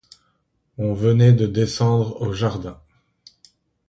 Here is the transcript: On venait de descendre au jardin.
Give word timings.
On 0.79 0.95
venait 0.95 1.31
de 1.31 1.45
descendre 1.45 2.19
au 2.23 2.33
jardin. 2.33 2.81